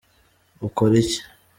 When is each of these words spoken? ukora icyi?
ukora 0.67 0.95
icyi? 1.03 1.19